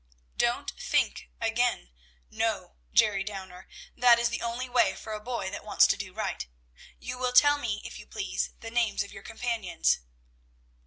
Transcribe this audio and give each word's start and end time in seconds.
"Don't 0.35 0.71
think 0.79 1.29
again; 1.39 1.91
know, 2.31 2.77
Jerry 2.91 3.23
Downer: 3.23 3.67
that 3.95 4.17
is 4.17 4.29
the 4.29 4.41
only 4.41 4.67
way 4.67 4.95
for 4.95 5.13
a 5.13 5.19
boy 5.19 5.51
that 5.51 5.63
wants 5.63 5.85
to 5.85 5.95
do 5.95 6.11
right. 6.11 6.43
You 6.97 7.19
will 7.19 7.33
tell 7.33 7.59
me, 7.59 7.83
if 7.85 7.99
you 7.99 8.07
please, 8.07 8.49
the 8.61 8.71
names 8.71 9.03
of 9.03 9.11
your 9.13 9.21
companions." 9.21 9.99